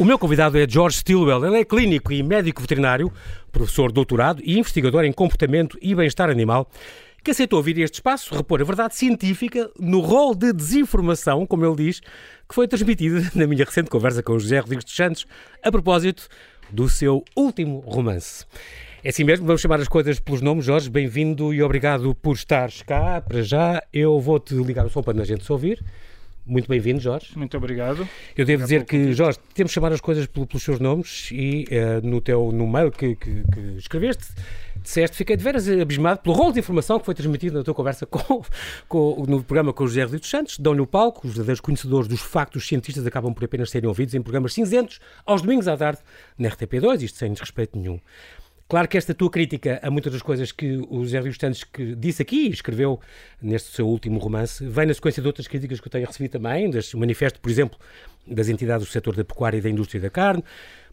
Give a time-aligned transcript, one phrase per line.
[0.00, 1.44] O meu convidado é George Stilwell.
[1.44, 3.12] Ele é clínico e médico veterinário,
[3.52, 6.70] professor doutorado e investigador em comportamento e bem-estar animal,
[7.22, 11.66] que aceitou vir a este espaço repor a verdade científica no rol de desinformação, como
[11.66, 15.26] ele diz, que foi transmitida na minha recente conversa com o José Rodrigues dos Santos,
[15.62, 16.28] a propósito
[16.70, 18.46] do seu último romance.
[19.04, 20.64] É assim mesmo, vamos chamar as coisas pelos nomes.
[20.64, 23.20] Jorge, bem-vindo e obrigado por estares cá.
[23.20, 25.78] Para já, eu vou-te ligar o som para a gente se ouvir.
[26.46, 27.36] Muito bem-vindo, Jorge.
[27.36, 28.08] Muito obrigado.
[28.36, 32.06] Eu devo dizer que, Jorge, temos de chamar as coisas pelos seus nomes e uh,
[32.06, 34.24] no teu no mail que, que, que, escreveste,
[34.82, 38.06] disseste, fiquei de veras abismado pelo rol de informação que foi transmitido na tua conversa
[38.06, 38.42] com,
[38.88, 40.58] com no programa com o José Rodrigues Santos.
[40.58, 44.22] Dão-lhe o palco, os verdadeiros conhecedores dos factos cientistas acabam por apenas serem ouvidos em
[44.22, 46.00] programas cinzentos aos domingos à tarde
[46.38, 48.00] na RTP2, isto sem desrespeito nenhum.
[48.70, 51.96] Claro que esta tua crítica a muitas das coisas que o José Rios Santos que
[51.96, 53.00] disse aqui e escreveu
[53.42, 56.70] neste seu último romance vem na sequência de outras críticas que eu tenho recebido também,
[56.70, 57.76] das manifesto, por exemplo,
[58.24, 60.44] das entidades do setor da pecuária e da indústria da carne,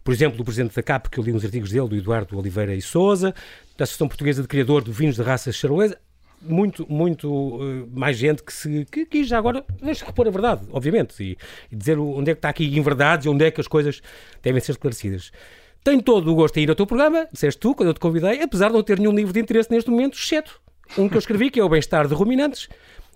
[0.02, 2.74] por exemplo, do presidente da CAP, que eu li uns artigos dele, do Eduardo Oliveira
[2.74, 3.32] e Souza,
[3.76, 5.96] da Associação Portuguesa de Criador de Vinhos de Raça Charolesa,
[6.42, 10.66] muito, muito uh, mais gente que se que, que já agora deixa repor a verdade,
[10.72, 11.38] obviamente, e,
[11.70, 14.02] e dizer onde é que está aqui em verdade e onde é que as coisas
[14.42, 15.30] devem ser esclarecidas.
[15.84, 18.42] Tenho todo o gosto em ir ao teu programa, disseste tu, quando eu te convidei,
[18.42, 20.60] apesar de não ter nenhum livro de interesse neste momento, exceto
[20.96, 22.68] um que eu escrevi, que é o Bem-Estar de Ruminantes,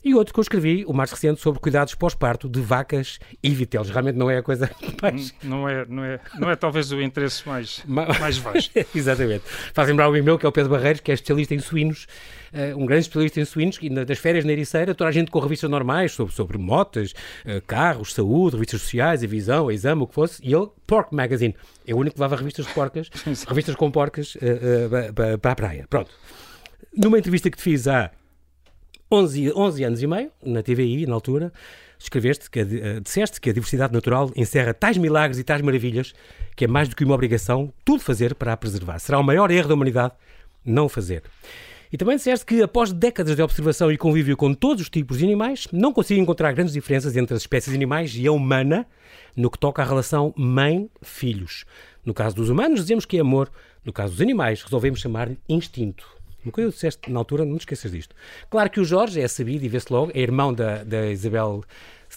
[0.04, 3.90] e outro que eu escrevi, o mais recente, sobre cuidados pós-parto de vacas e vitelos.
[3.90, 5.34] Realmente não é a coisa mais...
[5.42, 8.70] Não é, não é, não é talvez o interesse mais, mais vasto.
[8.94, 9.44] Exatamente.
[9.72, 12.06] Faz lembrar o meu, que é o Pedro Barreiros, que é especialista em suínos,
[12.52, 15.38] uh, um grande especialista em suínos, e nas férias na Ericeira, toda a gente com
[15.38, 17.12] revistas normais sobre, sobre motas,
[17.46, 21.14] uh, carros, saúde, revistas sociais, a visão, a exame, o que fosse, e ele, Pork
[21.14, 21.54] Magazine,
[21.86, 23.08] é o único que levava revistas de porcas,
[23.46, 25.86] revistas com porcas uh, para a praia.
[25.88, 26.10] Pronto.
[26.94, 28.10] Numa entrevista que te fiz há
[29.12, 31.52] 11, 11 anos e meio, na TVI, na altura,
[31.98, 36.14] escreveste, que, uh, disseste que a diversidade natural encerra tais milagres e tais maravilhas
[36.56, 38.98] que é mais do que uma obrigação tudo fazer para a preservar.
[38.98, 40.14] Será o maior erro da humanidade
[40.64, 41.22] não fazer.
[41.92, 45.24] E também disseste que, após décadas de observação e convívio com todos os tipos de
[45.24, 48.86] animais, não consigo encontrar grandes diferenças entre as espécies animais e a humana
[49.36, 51.66] no que toca à relação mãe-filhos.
[52.02, 53.50] No caso dos humanos, dizemos que é amor.
[53.84, 56.21] No caso dos animais, resolvemos chamar-lhe instinto.
[56.44, 58.14] Uma coisa que disseste na altura, não te esqueças disto.
[58.50, 61.62] Claro que o Jorge é sabido e vê-se logo, é irmão da, da Isabel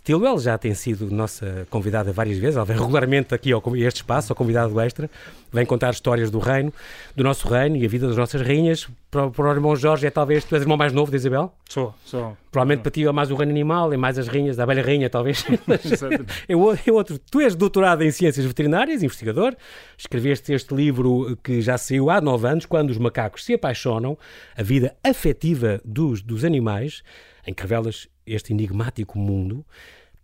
[0.05, 4.31] Stilwell, já tem sido nossa convidada várias vezes, ela vem regularmente aqui ao este espaço,
[4.31, 5.09] ao convidado extra,
[5.51, 6.71] vem contar histórias do reino,
[7.15, 8.87] do nosso reino e a vida das nossas rainhas.
[9.09, 11.51] Para, para o irmão Jorge é talvez, tu és o irmão mais novo da Isabel?
[11.67, 12.37] Sou, sou.
[12.51, 15.09] Provavelmente para ti é mais o reino animal, é mais as rainhas, da abelha rainha
[15.09, 15.43] talvez.
[16.47, 16.55] é, é
[16.93, 17.17] outro.
[17.17, 19.55] Tu és doutorado em ciências veterinárias, investigador,
[19.97, 24.15] escreveste este livro que já saiu há nove anos, quando os macacos se apaixonam,
[24.55, 27.01] a vida afetiva dos, dos animais,
[27.47, 29.65] em que revelas este enigmático mundo.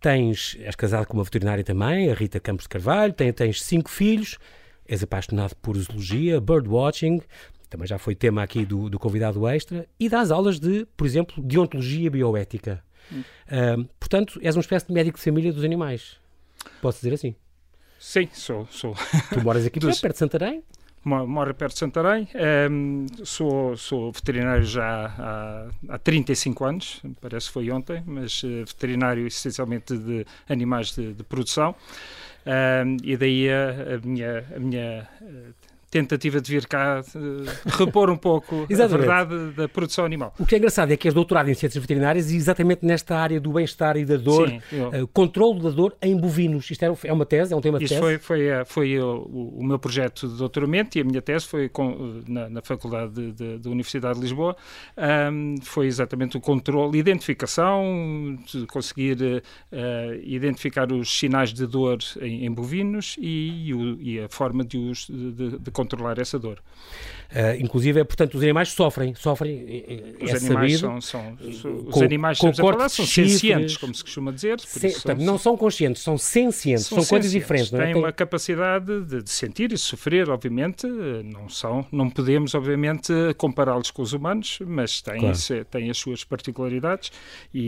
[0.00, 3.88] Tens, és casado com uma veterinária também, a Rita Campos de Carvalho, tens, tens cinco
[3.88, 4.36] filhos,
[4.86, 7.20] és apaixonado por zoologia, birdwatching,
[7.70, 11.42] também já foi tema aqui do, do convidado extra, e dás aulas de, por exemplo,
[11.42, 12.84] de ontologia bioética.
[13.10, 13.20] Hum.
[13.20, 16.18] Uh, portanto, és uma espécie de médico de família dos animais.
[16.80, 17.34] Posso dizer assim?
[17.98, 18.66] Sim, sou.
[18.70, 18.94] sou.
[19.32, 20.00] Tu moras aqui Dos...
[20.00, 20.62] perto de Santarém?
[21.04, 22.28] Moro perto de Santarém,
[22.70, 28.64] um, sou, sou veterinário já há, há 35 anos, parece que foi ontem, mas uh,
[28.66, 31.74] veterinário essencialmente de animais de, de produção,
[32.46, 35.54] um, e daí a, a minha, a minha uh,
[35.92, 40.34] tentativa de vir cá uh, repor um pouco a verdade da produção animal.
[40.38, 43.38] O que é engraçado é que és doutorado em ciências veterinárias e exatamente nesta área
[43.38, 45.02] do bem-estar e da dor, Sim, eu...
[45.02, 46.70] uh, controle da dor em bovinos.
[46.70, 48.00] Isto é uma tese, é um tema de Isto tese?
[48.00, 49.22] foi, foi, eh, foi o,
[49.58, 53.68] o, meu projeto de doutoramento e a minha tese foi com, na, na Faculdade da
[53.68, 54.56] Universidade de Lisboa.
[55.30, 59.42] Um, foi exatamente o controle, identificação, de conseguir uh,
[60.22, 63.70] identificar os sinais de dor em, em bovinos e,
[64.00, 66.62] e, a forma de os de, de controlar essa dor.
[67.32, 69.64] Uh, inclusive, é, portanto, os animais sofrem, sofrem
[70.20, 74.04] os é animais sabido, são, são, com, os animais com falar, são sencientes, como se
[74.04, 74.60] costuma dizer.
[74.60, 77.70] São, não são conscientes, são sencientes, são, são coisas diferentes.
[77.70, 77.96] Têm é?
[77.96, 84.02] uma capacidade de, de, sentir e sofrer, obviamente, não são, não podemos, obviamente, compará-los com
[84.02, 85.34] os humanos, mas têm, claro.
[85.34, 87.10] se, têm as suas particularidades
[87.54, 87.60] e,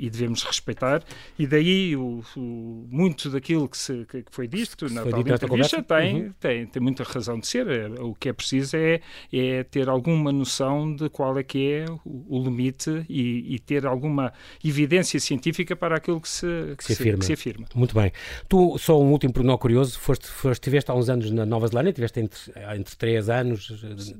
[0.00, 1.00] e, e devemos respeitar.
[1.38, 6.22] E daí o, o, muito daquilo que, se, que foi dito na tal entrevista tem,
[6.22, 6.32] uhum.
[6.40, 7.61] tem, tem muita razão de ser.
[8.00, 9.00] O que é preciso é
[9.32, 13.86] é ter alguma noção de qual é que é o, o limite e, e, ter
[13.86, 14.32] alguma
[14.64, 17.18] evidência científica para aquilo que se, que, se, afirma.
[17.18, 17.66] que se, afirma.
[17.74, 18.12] Muito bem.
[18.48, 21.90] Tu, só um último pormenor curioso, foste, foste, estiveste há uns anos na Nova Zelândia,
[21.90, 22.40] estiveste entre,
[22.76, 23.68] entre 3 anos,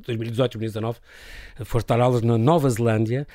[0.07, 0.99] 2018 e 2019,
[1.65, 3.27] foste dar aulas na Nova Zelândia,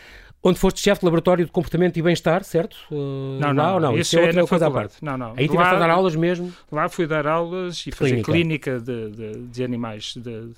[0.48, 2.78] Onde foste chefe de laboratório de comportamento e bem-estar, certo?
[2.90, 3.92] Uh, não, não, não?
[3.98, 4.96] Isso, isso é, outra coisa à parte.
[5.02, 5.34] Não, não.
[5.36, 6.54] Aí tiveste a dar aulas mesmo?
[6.72, 10.52] Lá fui dar aulas e fazer clínica, clínica de, de, de, animais, de,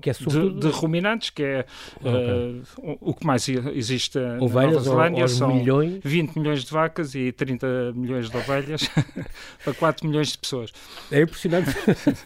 [0.00, 1.66] que é de, de, ruminantes, que é
[2.00, 2.62] okay.
[2.78, 5.28] uh, o que mais existe Ovelhas na Nova Zelândia.
[5.28, 6.00] São milhões?
[6.02, 8.88] 20 milhões de vacas e 30 milhões de ovelhas
[9.62, 10.72] para 4 milhões de pessoas.
[11.12, 11.68] É impressionante.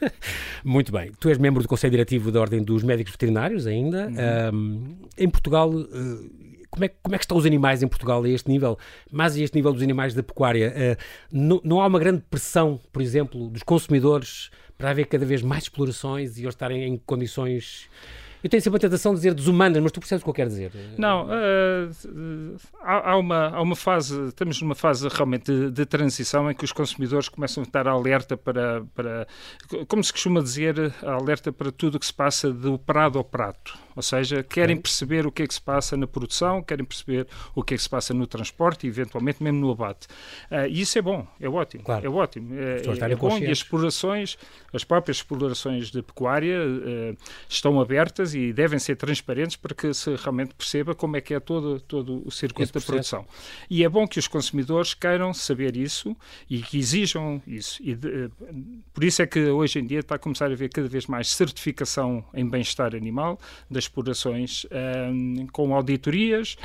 [0.62, 1.10] Muito bem.
[1.18, 4.06] Tu és membro do Conselho Diretivo da Ordem dos Médicos Veterinários ainda.
[4.06, 4.54] Uhum.
[4.54, 6.37] Um, em Portugal, uh,
[6.78, 8.78] como é, como é que estão os animais em Portugal a este nível,
[9.10, 10.72] mas a este nível dos animais da pecuária?
[10.72, 11.02] Uh,
[11.32, 15.64] não, não há uma grande pressão, por exemplo, dos consumidores para haver cada vez mais
[15.64, 17.88] explorações e eles estarem em condições
[18.42, 20.50] eu tenho sempre a tentação de dizer desumanas, mas tu percebes o que eu quero
[20.50, 20.72] dizer.
[20.96, 26.50] Não, uh, há, há, uma, há uma fase, estamos numa fase realmente de, de, transição
[26.50, 29.26] em que os consumidores começam a estar alerta para, para,
[29.86, 33.76] como se costuma dizer, alerta para tudo o que se passa do prado ao prato.
[33.98, 37.64] Ou seja, querem perceber o que é que se passa na produção, querem perceber o
[37.64, 40.06] que é que se passa no transporte e, eventualmente, mesmo no abate.
[40.48, 41.82] Uh, e isso é bom, é ótimo.
[41.82, 42.06] Claro.
[42.06, 42.54] É ótimo.
[42.54, 44.38] É, é, é bom e as explorações,
[44.72, 47.16] as próprias explorações de pecuária uh,
[47.48, 51.40] estão abertas e devem ser transparentes para que se realmente perceba como é que é
[51.40, 53.26] todo, todo o circuito da produção.
[53.68, 56.16] E é bom que os consumidores queiram saber isso
[56.48, 57.80] e que exijam isso.
[57.82, 58.32] E de, uh,
[58.92, 61.28] por isso é que hoje em dia está a começar a haver cada vez mais
[61.28, 63.38] certificação em bem-estar animal
[63.70, 64.66] das explorações
[65.10, 66.56] um, com auditorias,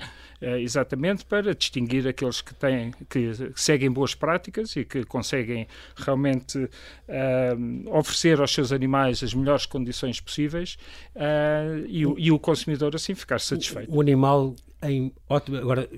[0.60, 7.98] exatamente para distinguir aqueles que têm que seguem boas práticas e que conseguem realmente uh,
[7.98, 10.78] oferecer aos seus animais as melhores condições possíveis
[11.16, 13.92] uh, e, e, o consumidor assim ficar satisfeito.
[13.92, 15.90] O, o animal em ótimo agora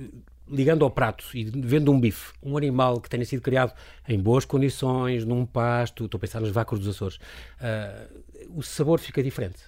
[0.48, 3.74] ligando ao prato e vendo um bife, um animal que tenha sido criado
[4.08, 8.24] em boas condições, num pasto, estou a pensar nos vacos dos Açores, uh,
[8.56, 9.60] o sabor fica diferente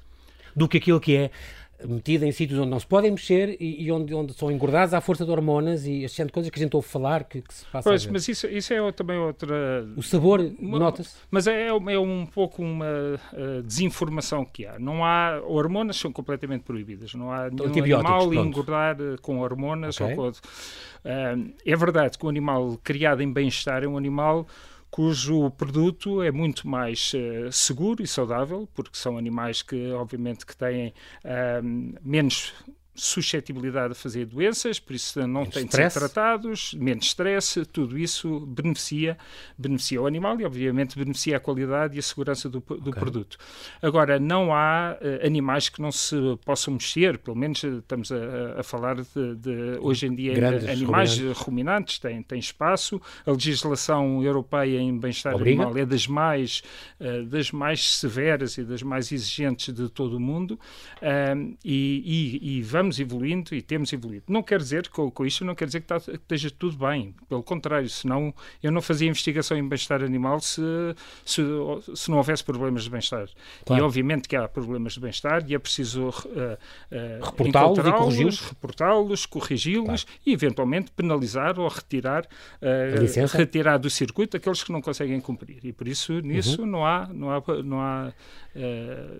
[0.55, 1.31] do que aquilo que é
[1.85, 5.01] metida em sítios onde não se podem mexer e, e, onde, onde são engordados à
[5.01, 7.89] força de hormonas e as coisas que a gente ouve falar que, que se passa
[7.89, 9.85] Pois, mas isso, isso é também outra...
[9.95, 11.15] O sabor, nota-se?
[11.29, 14.79] Mas é, é um pouco uma uh, desinformação que há.
[14.79, 15.39] Não há...
[15.45, 17.13] Hormonas são completamente proibidas.
[17.13, 18.47] Não há nenhum animal pronto.
[18.47, 19.99] engordar uh, com hormonas.
[19.99, 20.15] Okay.
[20.15, 24.47] Ou com, uh, é verdade que o animal criado em bem-estar é um animal
[24.97, 30.57] cujo produto é muito mais uh, seguro e saudável, porque são animais que, obviamente, que
[30.57, 30.87] têm
[31.23, 32.51] uh, menos
[32.97, 35.87] suscetibilidade a fazer doenças, por isso não menos têm stress.
[35.87, 39.17] de ser tratados, menos stress, tudo isso beneficia,
[39.57, 42.93] beneficia o animal e, obviamente, beneficia a qualidade e a segurança do, do okay.
[42.93, 43.37] produto.
[43.81, 48.59] Agora, não há uh, animais que não se possam mexer, pelo menos eh, estamos a,
[48.59, 53.31] a falar de, de, hoje em dia, Grandes animais ruminantes, ruminantes têm, têm espaço, a
[53.31, 56.63] legislação europeia em bem-estar animal é das mais,
[56.99, 62.57] uh, das mais severas e das mais exigentes de todo o mundo uh, e, e,
[62.57, 64.25] e vamos estamos evoluindo e temos evoluído.
[64.27, 67.13] Não quer dizer, com, com isto, não quer dizer que, está, que esteja tudo bem.
[67.27, 70.61] Pelo contrário, senão eu não fazia investigação em bem-estar animal se,
[71.25, 71.41] se,
[71.95, 73.27] se, não houvesse problemas de bem-estar.
[73.65, 73.81] Claro.
[73.81, 79.25] E obviamente que há problemas de bem-estar e é preciso uh, uh, reportá-los, corrigi-los, reportá-los,
[79.25, 80.19] corrigi-los claro.
[80.25, 85.59] e eventualmente penalizar ou retirar, uh, retirar do circuito aqueles que não conseguem cumprir.
[85.63, 86.67] E por isso nisso uhum.
[86.67, 88.13] não há, não há, não há,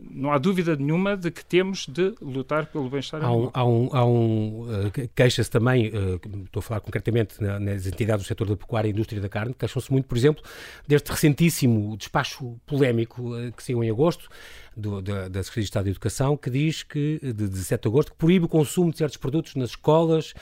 [0.10, 4.06] não há dúvida nenhuma de que temos de lutar pelo bem-estar animal há um, há
[4.06, 8.88] um uh, queixa-se também, uh, estou a falar concretamente nas entidades do setor da pecuária
[8.88, 10.44] e indústria da carne, queixam-se muito, por exemplo,
[10.88, 14.30] deste recentíssimo despacho polémico uh, que saiu em agosto,
[14.76, 18.12] do, da, da Secretaria de Estado da Educação, que diz que, de 17 de agosto,
[18.12, 20.36] que proíbe o consumo de certos produtos nas escolas,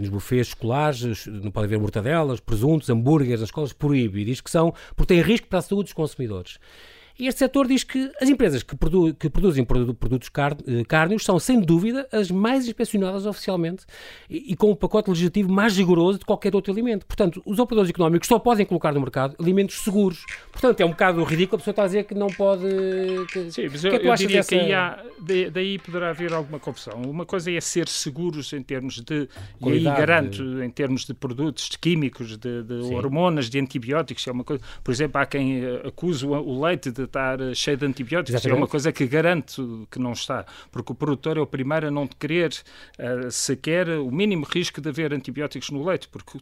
[0.00, 4.50] nos bufês escolares, não pode haver mortadelas, presuntos, hambúrgueres nas escolas, proíbe, e diz que
[4.50, 6.58] são, porque tem risco para a saúde dos consumidores.
[7.18, 11.24] E este setor diz que as empresas que, produ que produzem produtos car eh, cárneos
[11.24, 13.84] são, sem dúvida, as mais inspecionadas oficialmente
[14.28, 17.06] e, e, com o pacote legislativo mais rigoroso de qualquer outro alimento.
[17.06, 20.24] Portanto, os operadores económicos só podem colocar no mercado alimentos seguros.
[20.50, 22.66] Portanto, é um bocado ridículo a pessoa estar a dizer que não pode...
[23.32, 24.48] Que, Sim, mas eu, que é que eu diria dessa...
[24.48, 25.02] que aí há,
[25.52, 27.02] daí poderá haver alguma confusão.
[27.02, 29.28] Uma coisa é ser seguros em termos de...
[29.60, 29.84] Qualidade.
[29.84, 34.26] E aí garanto, em termos de produtos, de químicos, de, de hormonas, de antibióticos.
[34.26, 37.76] É uma coisa, por exemplo, há quem eh, acusa o leite de estar eh, cheio
[37.76, 38.34] de antibióticos.
[38.34, 38.58] Exatamente.
[38.58, 41.90] É uma coisa que garanto que não está, porque o produtor é o primeiro a
[41.90, 42.52] não querer
[42.98, 46.38] uh, sequer o mínimo risco de haver antibióticos no leite, porque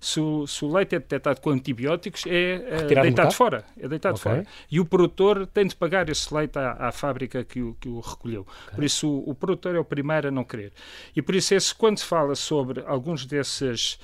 [0.00, 3.64] se o, se o leite é detectado com antibióticos, é uh, deitado fora.
[3.78, 4.32] É deitado okay.
[4.32, 4.46] fora.
[4.70, 8.00] E o produtor tem de pagar esse leite à, à fábrica que o, que o
[8.00, 8.42] recolheu.
[8.42, 8.74] Okay.
[8.74, 10.72] Por isso, o, o, produtor é o primeiro a não querer.
[11.14, 13.98] E por isso, esse, quando se fala sobre alguns desses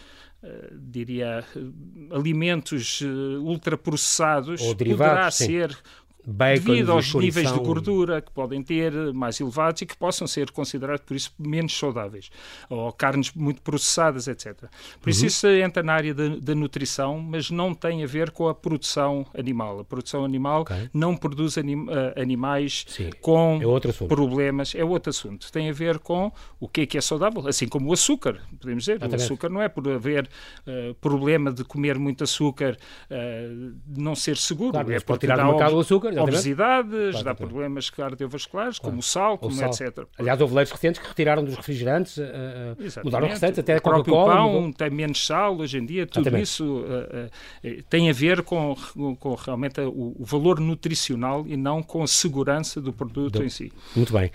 [0.73, 5.47] diria, uh, alimentos uh, ultraprocessados, poderá sim.
[5.47, 5.79] ser
[6.27, 10.51] Bacon, devido aos níveis de gordura que podem ter mais elevados e que possam ser
[10.51, 12.31] considerados, por isso, menos saudáveis,
[12.69, 14.65] ou carnes muito processadas, etc.
[15.01, 15.27] Por isso, uhum.
[15.29, 19.79] isso entra na área da, nutrição, mas não tem a ver com a produção animal.
[19.79, 20.91] A produção animal okay.
[20.93, 23.11] não produz anim, uh, animais Sim.
[23.21, 25.53] com é problemas, é outro assunto.
[25.53, 28.83] Tem a ver com o que é que é saudável, assim como o açúcar, podemos
[28.83, 28.97] dizer.
[28.97, 29.21] Exatamente.
[29.21, 30.29] O açúcar não é por haver
[30.67, 32.77] uh, problema de comer muito açúcar,
[33.11, 34.73] uh, não ser seguro.
[34.73, 38.91] Claro, é por tirar do mercado o açúcar obesidades, claro, dá problemas cardiovasculares, claro.
[38.91, 39.71] como o sal, como o sal.
[39.71, 40.07] etc.
[40.19, 44.45] Aliás, houve leis recentes que retiraram dos refrigerantes, uh, uh, mudaram receitas, até a Coca-Cola.
[44.45, 46.45] O pão tem menos sal hoje em dia, tudo Exatamente.
[46.45, 48.75] isso uh, tem a ver com,
[49.19, 53.45] com realmente o, o, valor nutricional e não com a segurança do produto do...
[53.45, 53.73] em si.
[53.95, 54.31] Muito bem.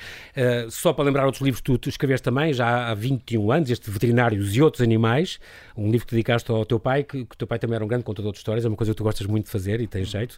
[0.70, 3.90] só para lembrar outros livros que tu, tu escreveste também, já há 21 anos, este
[3.90, 5.40] Veterinários e Outros Animais,
[5.76, 7.88] um livro que dedicaste ao teu pai, que, que o teu pai também era um
[7.88, 10.10] grande contador de histórias, é uma coisa que tu gostas muito de fazer e tens
[10.10, 10.38] jeito.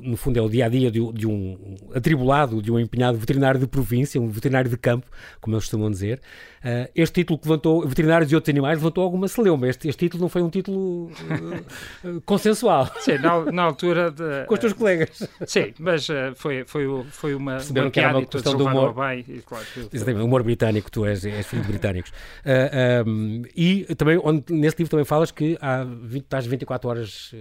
[0.00, 3.60] no fundo, é o dia a dia de, de, um atribulado, de um empenhado veterinário
[3.60, 5.06] de província, um veterinário de campo,
[5.40, 6.20] como eles costumam dizer.
[6.64, 9.68] Uh, este título que levantou, Veterinários e Outros Animais, levantou alguma celeuma.
[9.68, 11.10] Este, este título não foi um título
[12.04, 12.90] uh, consensual.
[13.00, 14.10] Sim, na, na altura.
[14.10, 15.28] De, Com os teus colegas.
[15.46, 17.52] Sim, mas foi, foi, foi uma.
[17.56, 18.94] Perceberam uma que era uma questão do humor.
[18.94, 22.12] Bem, e, claro, Exatamente, humor britânico, tu és, és filho de britânicos.
[23.06, 27.34] Um, e também, onde, nesse livro também falas que há 20, estás 24 horas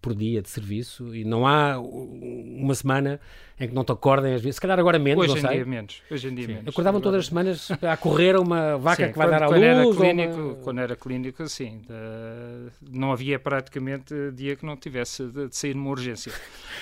[0.00, 3.20] por dia de serviço e não há uma semana
[3.60, 5.56] em que não te acordem às vezes, se calhar agora menos, Hoje não em sei.
[5.56, 6.02] dia menos.
[6.10, 6.68] Hoje em dia menos.
[6.68, 9.84] Acordavam todas as semanas a correr uma vaca sim, que vai quando, dar à quando
[9.84, 10.00] luz?
[10.00, 10.54] Era clínico, uma...
[10.54, 11.80] Quando era clínico, sim.
[11.80, 16.32] De, não havia praticamente dia que não tivesse de, de sair numa urgência.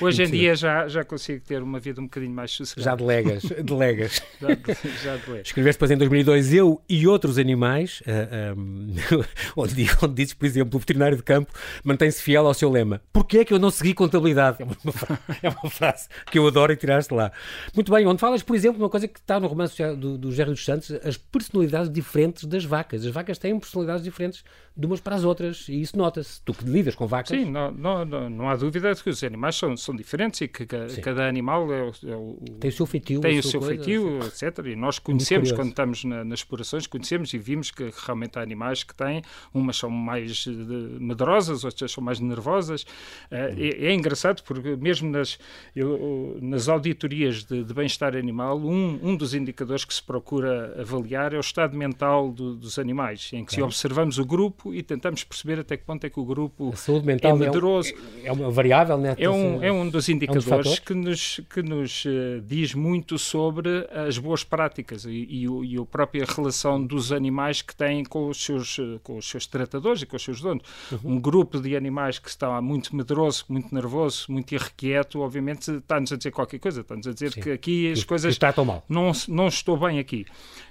[0.00, 2.84] Hoje em dia já, já consigo ter uma vida um bocadinho mais sossegada.
[2.90, 3.42] Já delegas.
[3.64, 4.22] delegas.
[4.40, 5.46] já, já delegas.
[5.46, 9.24] Escreveste depois em 2002 Eu e Outros Animais, uh, eh, um, ehm,
[9.56, 11.50] onde, onde dizes, por exemplo, o veterinário de campo
[11.82, 13.00] mantém-se fiel ao seu lema.
[13.12, 14.58] Porquê é que eu não segui contabilidade?
[14.60, 14.76] É uma,
[15.42, 17.32] é uma frase que eu adoro e tiraste lá.
[17.74, 20.50] Muito bem, onde falas, por exemplo, uma coisa que está no romance do, do Gerry
[20.50, 23.04] dos Santos, as personalidades diferentes das vacas.
[23.06, 24.44] As vacas têm personalidades diferentes
[24.76, 26.42] de umas para as outras e isso nota-se.
[26.42, 27.30] Tu que lidas com vacas.
[27.30, 30.66] Sim, não, não, não, há dúvida de que os animais são, são diferentes e que,
[30.66, 34.66] cada animal é, é o, tem o seu feitio, tem o seu coisa, feitio etc.
[34.66, 38.82] E nós conhecemos, quando estamos na, nas explorações, conhecemos e vimos que realmente há animais
[38.82, 39.22] que têm,
[39.54, 40.52] umas são mais de,
[41.00, 42.84] medrosas, outras são mais nervosas.
[43.30, 45.38] É, é, engraçado porque mesmo nas,
[45.74, 51.32] eu, nas auditorias de, de bem-estar animal, um, um dos indicadores que se procura avaliar
[51.32, 55.24] é o estado mental do, dos animais, em que se observamos o grupo e tentamos
[55.24, 57.92] perceber até que ponto é que o grupo a saúde mental é medroso.
[58.22, 59.14] É, um, é uma variável, né?
[59.18, 63.18] É um, é um dos indicadores é um que nos, que nos uh, diz muito
[63.18, 68.04] sobre as boas práticas e, e, o, e a própria relação dos animais que têm
[68.04, 70.64] com os seus, uh, com os seus tratadores e com os seus donos.
[70.90, 71.16] Uhum.
[71.16, 76.16] Um grupo de animais que está muito medroso, muito nervoso, muito irrequieto, obviamente está-nos a
[76.16, 77.40] dizer qualquer coisa, está-nos a dizer Sim.
[77.40, 78.84] que aqui as coisas está tão mal.
[78.88, 80.26] Não, não estou bem aqui.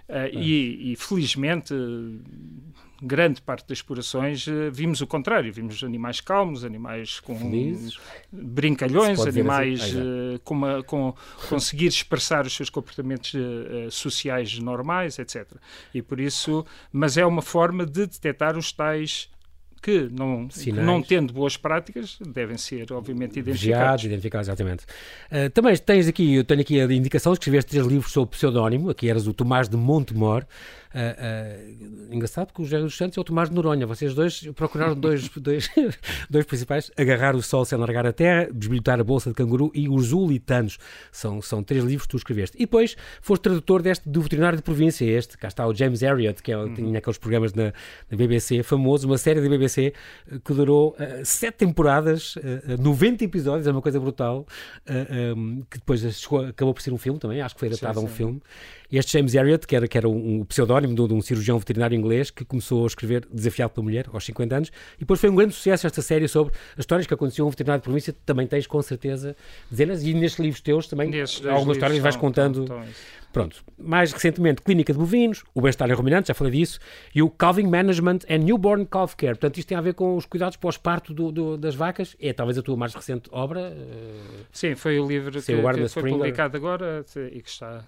[0.07, 1.73] Uh, e, e, felizmente,
[3.01, 5.51] grande parte das explorações uh, vimos o contrário.
[5.51, 7.97] Vimos animais calmos, animais com Felizes.
[8.31, 9.99] brincalhões, animais assim.
[9.99, 11.13] uh, com, uma, com
[11.49, 13.33] conseguir expressar os seus comportamentos
[13.91, 15.45] sociais normais, etc.
[15.93, 19.29] E por isso, mas é uma forma de detectar os tais
[19.81, 23.61] que, não, não tendo boas práticas, devem ser, obviamente, identificados.
[23.61, 24.85] Vigiados, identificados, exatamente.
[25.31, 29.09] Uh, também tens aqui, eu tenho aqui a indicação, escreveste três livros sob pseudónimo, aqui
[29.09, 30.45] eras o Tomás de Montemor,
[30.95, 34.47] Uh, uh, engraçado porque o José dos Santos e o Tomás de Noronha, vocês dois
[34.55, 35.69] procuraram dois, dois,
[36.29, 39.89] dois principais, agarrar o sol sem largar a terra, desbilhotar a bolsa de canguru e
[39.89, 40.77] os ulitanos.
[41.11, 42.55] São, são três livros que tu escreveste.
[42.55, 46.41] E depois foste tradutor deste do veterinário de província, este, cá está o James Herriot,
[46.41, 46.73] que é, uhum.
[46.73, 47.73] tinha aqueles programas na,
[48.09, 49.93] na, BBC, famoso, uma série da BBC eh,
[50.43, 54.45] que durou uh, sete temporadas, uh, 90 episódios, é uma coisa brutal,
[55.35, 58.01] um, que depois chegou, acabou por ser um filme também, acho que foi adaptado sim,
[58.01, 58.41] a um filme.
[58.91, 61.97] Este James Herriot, que era, que era um, um pseudónimo de, de, um cirurgião veterinário
[61.97, 65.35] inglês que começou a escrever Desafiado pela Mulher aos 50 anos e depois foi um
[65.35, 68.15] grande sucesso esta série sobre as histórias que aconteciam a um veterinário de província.
[68.25, 69.35] Também tens com certeza
[69.69, 71.11] dezenas e nestes livros teus também
[71.51, 72.63] algumas histórias vais contando.
[72.63, 72.95] Estão, estão
[73.35, 73.65] Pronto.
[73.77, 76.79] Mais recentemente, Clínica de Bovinos, o Bem-Estar em Ruminantes, já falei disso,
[77.13, 79.33] e o Calving Management and Newborn Calf Care.
[79.33, 81.13] Portanto, isto tem a ver com os cuidados pós-parto
[81.57, 82.15] das vacas.
[82.17, 83.73] É talvez a tua mais recente obra.
[83.73, 84.45] Uh...
[84.53, 87.83] Sim, foi o livro que, que foi publicado agora e que está...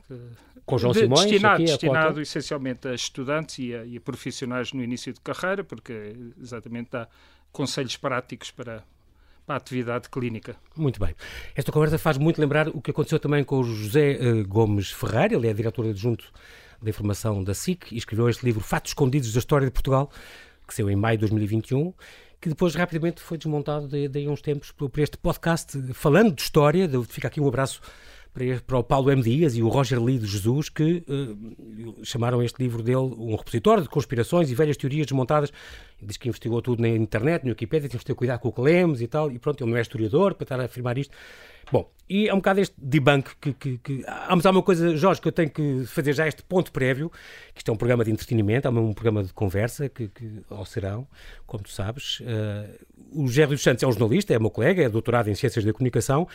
[0.66, 4.84] com João de, Simões, destinado, destinado essencialmente a estudantes e a, e a profissionais no
[4.84, 7.08] início de carreira, porque exatamente dá
[7.54, 8.84] conselhos práticos para
[9.48, 10.56] a atividade clínica.
[10.76, 11.16] Muito bem.
[11.56, 15.36] Esta conversa faz muito lembrar o que aconteceu também com o José uh, Gomes Ferreira,
[15.36, 16.32] ele é diretor adjunto
[16.82, 20.12] da informação da SIC e escreveu este livro Fatos Escondidos da História de Portugal,
[20.68, 21.94] que saiu em maio de 2021
[22.40, 26.42] que depois rapidamente foi desmontado daí a uns tempos por, por este podcast falando de
[26.42, 26.88] história.
[26.88, 27.82] De, fica aqui um abraço
[28.34, 29.22] para, para o Paulo M.
[29.22, 33.82] Dias e o Roger Lee de Jesus, que uh, chamaram este livro dele um repositório
[33.82, 35.52] de conspirações e velhas teorias desmontadas.
[36.02, 38.62] Diz que investigou tudo na internet, no Wikipedia, temos que ter cuidado com o que
[38.62, 41.16] lemos e tal, e pronto, ele não é historiador para estar a afirmar isto.
[41.72, 44.04] Bom, e é um bocado este debunk que, que, que...
[44.08, 47.12] Ah, mas há uma coisa, Jorge, que eu tenho que fazer já este ponto prévio,
[47.54, 50.66] que isto é um programa de entretenimento, é um programa de conversa, que, que ao
[50.66, 51.06] serão,
[51.46, 52.22] como tu sabes.
[52.22, 55.66] Uh, o Gerry dos Santos é um jornalista, é meu colega, é doutorado em Ciências
[55.66, 56.26] da Comunicação,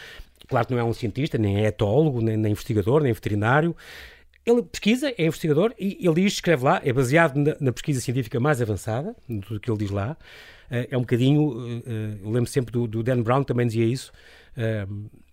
[0.46, 3.74] claro que não é um cientista, nem é etólogo, nem, nem investigador, nem veterinário,
[4.44, 8.40] ele pesquisa, é investigador e ele diz, escreve lá, é baseado na, na pesquisa científica
[8.40, 10.16] mais avançada do que ele diz lá.
[10.70, 11.82] Uh, é um bocadinho,
[12.22, 14.10] eu lembro sempre do, do, Dan Brown, também dizia isso,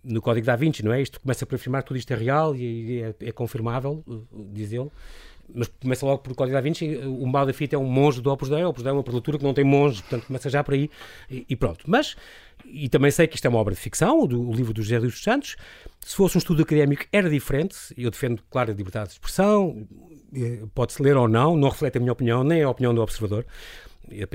[0.04, 1.00] no Código da Vinci, não é?
[1.00, 4.04] Isto começa por afirmar que tudo isto é real e é, é confirmável,
[4.52, 4.90] diz ele.
[5.54, 6.96] Mas começa logo por Código da Vinci.
[6.96, 8.62] O mal da fita é um monge do Opus Dei.
[8.64, 10.90] O Opus Dei é uma prelatura que não tem monge, portanto começa já por aí
[11.30, 11.84] e, e pronto.
[11.86, 12.16] Mas
[12.72, 14.82] e também sei que isto é uma obra de ficção, o, do, o livro do
[14.82, 15.56] José dos Santos.
[16.00, 17.76] Se fosse um estudo académico, era diferente.
[17.96, 19.86] Eu defendo, claro, a liberdade de expressão,
[20.34, 23.44] eh, pode-se ler ou não, não reflete a minha opinião, nem a opinião do observador.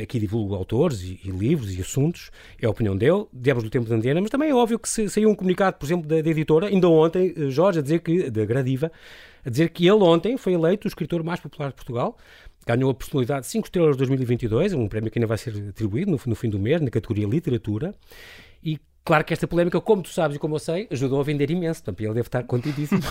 [0.01, 3.86] Aqui divulgo autores e, e, livros e assuntos, é a opinião dele, Diabos do Tempo
[3.86, 6.68] de Antena, mas também é óbvio que saiu um comunicado, por exemplo, da, da, editora,
[6.68, 8.92] ainda ontem, eh, Jorge, a dizer que, da Gradiva,
[9.46, 12.18] a dizer que ele ontem foi eleito o escritor mais popular de Portugal,
[12.65, 16.19] ganhou a personalidade 5 estrelas de 2022, um prémio que ainda vai ser atribuído no,
[16.25, 17.93] no fim do mês, na categoria Literatura.
[18.63, 21.51] E Claro que esta polémica, como tu sabes e como eu sei, ajudou a vender
[21.51, 21.84] imenso.
[21.84, 23.01] Portanto, ele deve estar contidíssimo.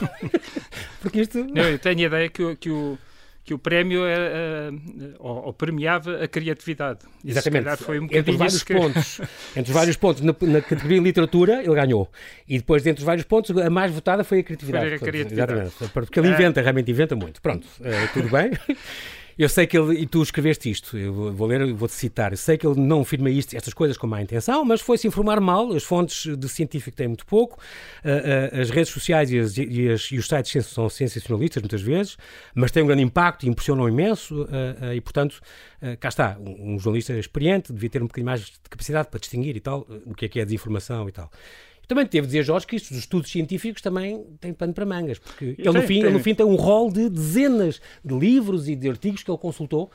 [1.00, 1.38] Porque isto...
[1.44, 2.98] Não, eu tenho a ideia que, o, que o,
[3.44, 4.70] que o prémio é,
[5.20, 6.98] ou, ou, premiava a criatividade.
[7.24, 7.76] Exatamente.
[7.76, 8.74] Foi um entre, vários que...
[8.74, 9.20] pontos,
[9.54, 12.10] entre os vários pontos, na, na, categoria literatura, ele ganhou.
[12.48, 14.86] E depois, dentre os vários pontos, a mais votada foi a criatividade.
[14.86, 15.52] Foi a criatividade.
[15.52, 15.92] Exatamente.
[15.92, 17.40] Porque ele inventa, realmente inventa muito.
[17.40, 18.50] Pronto, é, tudo bem.
[19.36, 22.56] Eu sei que ele, e tu escreveste isto, eu vou ler, vou-te citar, eu sei
[22.56, 25.82] que ele não afirma isto, estas coisas com má intenção, mas foi-se informar mal, as
[25.82, 27.58] fontes de científico têm muito pouco,
[28.04, 31.82] uh, uh, as redes sociais e, as, e, as, e, os sites são sensacionalistas muitas
[31.82, 32.16] vezes,
[32.54, 35.40] mas têm um grande impacto e impressionam imenso, uh, e portanto,
[36.00, 39.56] cá está, um, um, jornalista experiente devia ter um bocadinho mais de capacidade para distinguir
[39.56, 41.30] e tal, o que é que é desinformação e tal.
[41.86, 45.18] Também teve de dizer, Jorge, que isto, os estudos científicos também têm pano para mangas,
[45.18, 48.74] porque ele, no fim, ele, no fim, tem um rol de dezenas de livros e
[48.74, 49.90] de artigos que ele consultou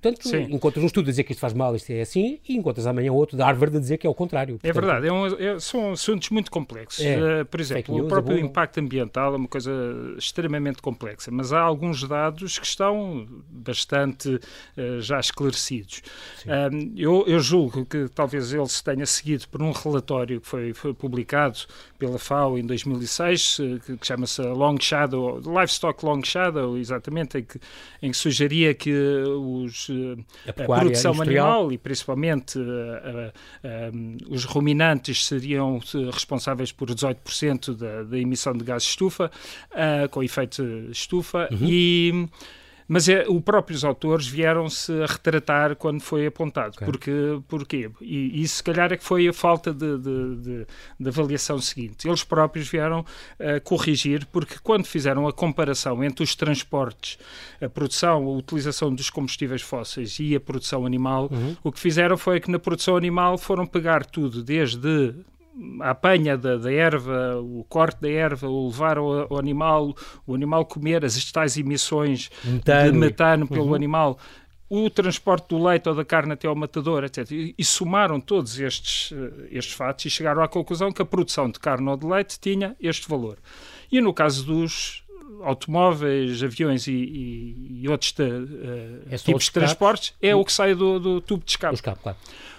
[0.00, 0.42] Portanto, Sim.
[0.54, 3.12] encontras um estudo a dizer que isto faz mal, isto é assim, e encontras amanhã
[3.12, 4.54] outro da Harvard a dizer que é o contrário.
[4.62, 7.04] É Portanto, é verdade, é um, é, são assuntos muito complexos.
[7.04, 9.72] É, uh, por exemplo, news, o próprio é impacto ambiental é uma coisa
[10.16, 16.02] extremamente complexa, mas há alguns dados que estão bastante uh, já esclarecidos.
[16.46, 20.72] Uh, eu, eu, julgo que talvez ele se tenha seguido por um relatório que foi,
[20.72, 21.58] foi publicado
[21.98, 27.58] pela FAO em 2006, que, que chama-se Long Shadow, Livestock Long Shadow, exatamente, em que,
[28.00, 31.46] em que sugeria que os a, a produção industrial.
[31.46, 35.80] animal e principalmente uh, uh, os ruminantes seriam
[36.12, 39.30] responsáveis por 18% da, da, emissão de gases de estufa,
[40.10, 41.58] com efeito estufa, uhum.
[41.62, 42.28] e
[42.88, 46.74] mas é, os próprios autores vieram-se a retratar quando foi apontado.
[46.74, 46.86] Okay.
[46.86, 47.12] Porque,
[47.46, 47.90] porquê?
[48.00, 50.66] E isso, se calhar, é que foi a falta de, de, de,
[50.98, 52.08] de avaliação seguinte.
[52.08, 53.04] Eles próprios vieram
[53.38, 57.18] a corrigir, porque quando fizeram a comparação entre os transportes,
[57.60, 61.56] a produção, a utilização dos combustíveis fósseis e a produção animal, uhum.
[61.62, 65.14] o que fizeram foi que na produção animal foram pegar tudo, desde
[65.80, 69.94] a apanha da, da, erva, o corte da erva, o levar ao, ao, animal,
[70.26, 72.92] o animal comer as tais emissões metano.
[72.92, 73.74] de metano pelo uhum.
[73.74, 74.18] animal,
[74.68, 77.30] o transporte do leite ou da carne até ao matador, etc.
[77.30, 81.50] E, e somaram todos estes, eh, estes fatos e chegaram à conclusão que a produção
[81.50, 83.38] de carne ou de leite tinha este valor.
[83.90, 85.02] E no caso dos
[85.42, 90.74] automóveis, aviões e, e, e outros uh, é tipos de transportes, é o que sai
[90.74, 91.76] do, do tubo de escape.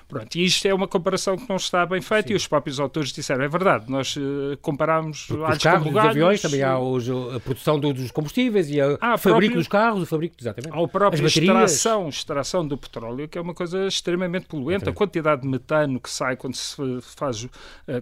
[0.09, 2.33] Pronto, e isto é uma comparação que não está bem feita Sim.
[2.33, 6.63] e os próprios autores disseram, é verdade, nós uh, comparámos os carros, os aviões, também
[6.63, 10.35] há os, a produção do, dos combustíveis e a fabrico próprio, dos carros, o fabrico,
[10.39, 10.75] exatamente.
[10.75, 14.89] Há a própria extração, extração do petróleo, que é uma coisa extremamente poluente.
[14.89, 17.49] A quantidade de metano que sai quando se faz, uh,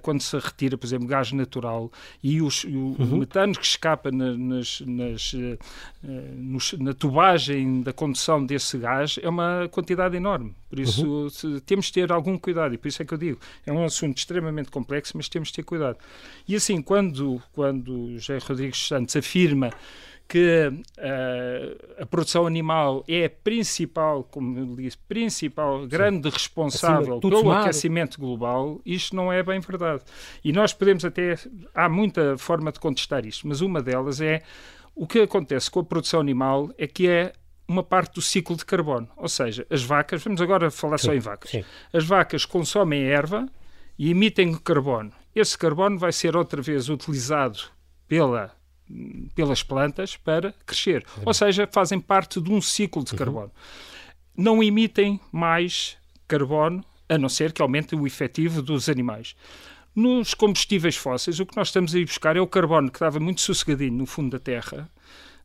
[0.01, 1.91] quando se retira, por exemplo, gás natural
[2.23, 3.17] e os, o uhum.
[3.17, 5.59] metano que escapa na, nas, nas, uh,
[6.37, 10.55] nos, na tubagem da condução desse gás é uma quantidade enorme.
[10.69, 11.59] Por isso uhum.
[11.65, 14.17] temos de ter algum cuidado e por isso é que eu digo, é um assunto
[14.17, 15.97] extremamente complexo, mas temos de ter cuidado.
[16.47, 19.71] E assim, quando, quando José Rodrigues Santos afirma
[20.27, 26.33] que uh, a produção animal é a principal, como eu disse, principal, grande Sim.
[26.33, 27.61] responsável pelo tomado.
[27.61, 30.03] aquecimento global, isto não é bem verdade.
[30.43, 31.37] E nós podemos até,
[31.73, 34.43] há muita forma de contestar isto, mas uma delas é
[34.93, 37.31] o que acontece com a produção animal é que é
[37.67, 39.07] uma parte do ciclo de carbono.
[39.17, 41.51] Ou seja, as vacas, vamos agora falar sim, só em vacas.
[41.51, 41.65] Sim.
[41.91, 43.47] As vacas consomem erva
[43.97, 45.11] e emitem carbono.
[45.35, 47.59] Esse carbono vai ser outra vez utilizado
[48.07, 48.55] pela,
[49.35, 51.05] pelas plantas para crescer.
[51.17, 51.23] Uhum.
[51.25, 53.17] Ou seja, fazem parte de um ciclo de uhum.
[53.17, 53.51] carbono.
[54.35, 59.35] Não emitem mais carbono, a não ser que aumente o efetivo dos animais.
[59.95, 63.19] Nos combustíveis fósseis, o que nós estamos a ir buscar é o carbono que estava
[63.19, 64.89] muito sossegadinho no fundo da Terra,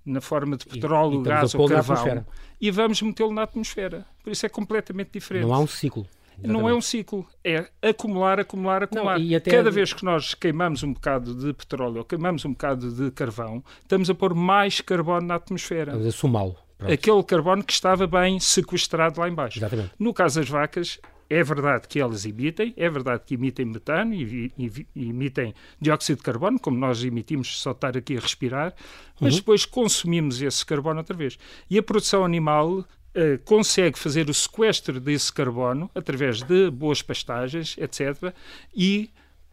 [0.05, 2.27] na forma de petróleo, e, e gás ou carvão,
[2.61, 4.07] e vamos metê-lo na atmosfera.
[4.23, 5.45] Por isso é completamente diferente.
[5.45, 6.07] Não há um ciclo.
[6.33, 6.61] Exatamente.
[6.61, 9.19] Não é um ciclo, é acumular, acumular, acumular.
[9.19, 13.11] Não, Cada vez que nós queimamos um bocado de petróleo ou queimamos um bocado de
[13.13, 15.93] carvão, estamos a pôr mais carbono na atmosfera.
[15.93, 16.57] Estamos a somá-lo.
[16.81, 19.59] Aquele carbono que estava bem sequestrado lá embaixo.
[19.59, 19.93] Exatamente.
[19.99, 20.99] No caso das vacas,
[21.33, 26.19] é verdade que elas emitem, é verdade que emitem metano e, e, e emitem dióxido
[26.19, 28.75] de carbono, como nós emitimos só estar aqui a respirar,
[29.19, 29.41] mas uhum.
[29.41, 31.39] depois consumimos esse carbono outra vez.
[31.71, 37.77] E a produção animal Uh, consegue fazer o sequestro desse carbono através de boas pastagens,
[37.77, 38.33] etc.,
[38.75, 39.11] e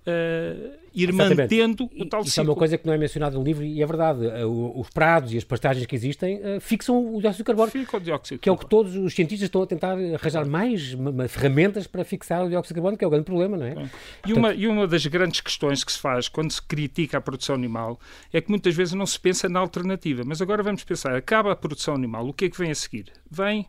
[0.10, 1.38] uh, ir Exatamente.
[1.38, 2.50] mantendo o tal Isso ciclo.
[2.50, 4.26] é uma coisa que não é mencionada no livro e é verdade.
[4.26, 7.72] Uh, os prados e as pastagens que existem uh, fixam o dióxido de carbono.
[7.72, 10.95] Fica o dióxido Que é o que todos os cientistas estão a tentar arranjar mais
[11.30, 13.89] ferramentas para fixar o dióxido de carbono, que é o grande problema, não é?
[14.26, 17.56] E, uma, e uma das grandes questões que se faz quando se critica a produção
[17.56, 18.00] animal
[18.34, 20.24] é que muitas vezes não se pensa na alternativa.
[20.26, 23.06] Mas agora vamos pensar, acaba a produção animal, o que é que vem a seguir?
[23.30, 23.67] Vem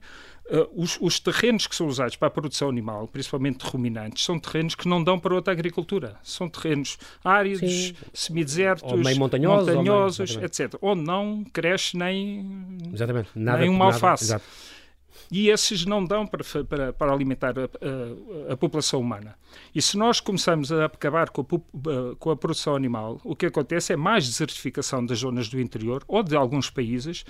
[0.74, 4.74] os, os, terrenos que são usados para a produção animal, principalmente de ruminantes, são terrenos
[4.74, 6.16] que não dão para outra agricultura.
[6.22, 10.74] São terrenos áridos, semidesertos, montanhosos, montanhosos etc.
[10.82, 13.30] Onde não cresce nem, exatamente.
[13.34, 14.36] Nada, nem uma alface.
[15.30, 19.36] E esses não dão para, para, para alimentar a, a, a, população humana.
[19.72, 23.92] E se nós começamos a acabar com a, com a produção animal, o que acontece
[23.92, 27.24] é mais desertificação das zonas do interior ou de alguns países,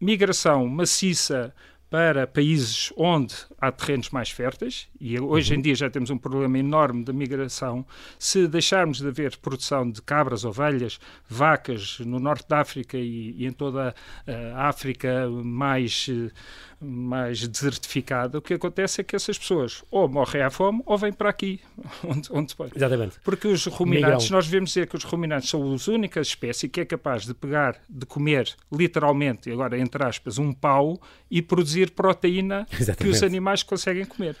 [0.00, 1.54] migração maciça
[1.92, 5.62] para países onde há terrenos mais férteis, e hoje em uhum.
[5.62, 7.84] dia já temos um problema enorme de migração.
[8.18, 13.46] Se deixarmos de haver produção de cabras, ovelhas, vacas no norte da África e, e
[13.46, 13.94] em toda
[14.54, 16.08] a África mais
[16.82, 21.12] mais desertificada, o que acontece é que essas pessoas ou morrem à fome ou vêm
[21.12, 21.60] para aqui,
[22.04, 23.16] onde, onde Exatamente.
[23.24, 24.36] Porque os ruminantes, Miguel.
[24.36, 27.76] nós devemos dizer que os ruminantes são as únicas espécies que é capaz de pegar,
[27.88, 32.98] de comer, literalmente, agora entre aspas, um pau e produzir proteína Exatamente.
[33.02, 34.36] que os animais conseguem comer.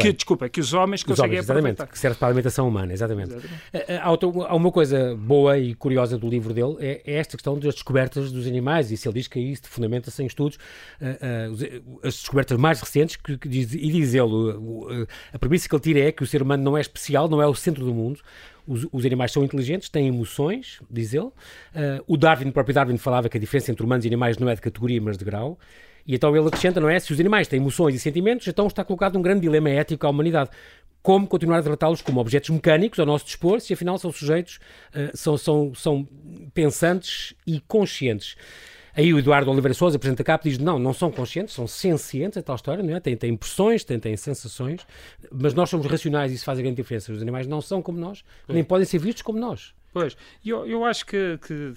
[0.00, 1.92] Que, desculpa, que os homens os conseguem homens, exatamente, aproveitar.
[1.92, 3.32] que serve para a alimentação humana, exatamente.
[3.32, 3.62] exatamente.
[3.72, 7.58] Eh, eh, há, uma coisa boa e curiosa do livro dele, é, é, esta questão
[7.58, 10.56] das descobertas dos animais, e se ele diz que isso fundamenta-se em estudos,
[11.00, 15.74] uh, as descobertas mais recentes, que, que diz, e diz ele, uh, a premissa que
[15.74, 17.94] ele tira é que o ser humano não é especial, não é o centro do
[17.94, 18.20] mundo,
[18.66, 21.26] os, os, animais são inteligentes, têm emoções, diz ele.
[21.26, 21.32] Uh,
[22.06, 24.54] o Darwin, o próprio Darwin, falava que a diferença entre humanos e animais não é
[24.54, 25.58] de categoria, mas de grau.
[26.06, 26.98] E então ele acrescenta, não é?
[26.98, 30.10] Se os animais têm emoções e sentimentos, então está colocado um grande dilema ético à
[30.10, 30.50] humanidade.
[31.02, 34.58] Como continuar a tratá-los como objetos mecânicos ao nosso dispor, se afinal são sujeitos,
[34.94, 36.08] uh, são, são, são
[36.54, 38.36] pensantes e conscientes.
[38.96, 42.42] Aí o Eduardo Oliveira Souza, apresenta cá, diz não, não são conscientes, são sencientes, a
[42.42, 43.00] tal história, não é?
[43.00, 44.86] Têm, têm impressões, têm, têm sensações,
[45.32, 47.12] mas nós somos racionais e isso faz a grande diferença.
[47.12, 49.74] Os animais não são como nós, nem podem ser vistos como nós.
[49.92, 51.72] Pois, eu, eu acho que, que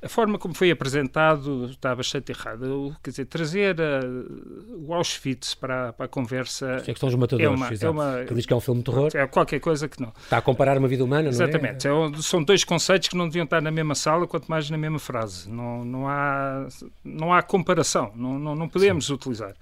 [0.00, 2.66] a forma como foi apresentado está bastante errada.
[3.02, 6.76] Quer dizer, trazer uh, o Auschwitz para, para a conversa.
[6.82, 8.90] É questão dos matadores, é uma, é uma, que diz que é um filme de
[8.90, 9.10] terror.
[9.14, 10.12] É qualquer coisa que não.
[10.22, 11.30] Está a comparar uma vida humana, não é?
[11.30, 11.88] Exatamente.
[11.88, 11.90] é?
[12.22, 15.50] São dois conceitos que não deviam estar na mesma sala, quanto mais na mesma frase.
[15.50, 16.68] Não, não, há,
[17.02, 18.12] não há comparação.
[18.14, 19.14] Não, não, não podemos Sim.
[19.14, 19.54] utilizar.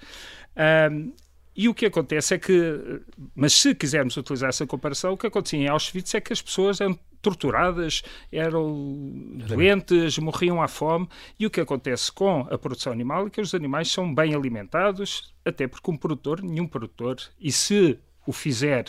[0.90, 1.12] Um,
[1.57, 3.01] e o que acontece é que,
[3.35, 6.79] mas se quisermos utilizar essa comparação, o que acontecia em Auschwitz é que as pessoas
[7.26, 11.08] torturadas, eram doentes, morriam à fome.
[11.40, 15.34] E o que acontece com a produção animal é que os animais são bem alimentados,
[15.44, 18.84] até porque um produtor, nenhum produtor, e se o fizer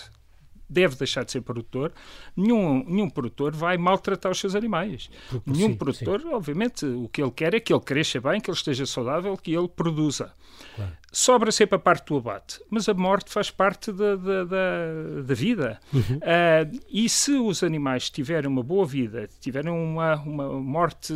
[0.69, 1.93] deve deixar de ser produtor,
[2.36, 5.10] nenhum, nenhum produtor vai maltratar os seus animais.
[5.30, 6.27] Porque, nenhum sim, produtor, sim.
[6.30, 9.53] obviamente, o que ele quer é que ele cresça bem, que ele esteja saudável, que
[9.53, 10.34] ele produza.
[10.75, 10.91] Claro.
[11.12, 15.34] Sobra sempre a parte do abate, mas a morte faz parte da, da, da, da
[15.34, 15.80] vida.
[15.93, 16.17] Uhum.
[16.17, 21.13] Uh, e se os animais tiverem uma boa vida, tiverem uma, uma morte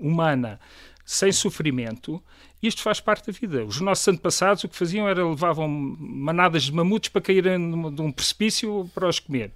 [0.00, 0.58] humana
[1.04, 2.22] sem sofrimento,
[2.62, 3.64] isto faz parte da vida.
[3.64, 8.10] Os nossos antepassados o que faziam era levavam manadas de mamutos para caírem de um
[8.10, 9.52] precipício para os comer.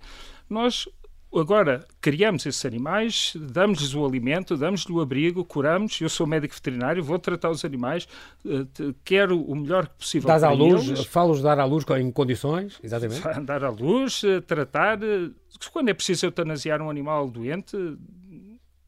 [0.49, 0.87] Nós
[1.35, 6.01] agora criamos esses animais, damos-lhes o alimento, damos-lhes o abrigo, curamos.
[6.01, 8.07] Eu sou médico veterinário, vou tratar os animais,
[8.47, 8.67] eh,
[9.05, 11.05] quero o melhor possível Dás à luz, eles.
[11.07, 13.23] Falo-os dar à luz em condições, exatamente.
[13.43, 15.03] Dar à luz, eh, tratar.
[15.03, 15.31] Eh,
[15.73, 17.77] quando é preciso eutanasiar um animal doente,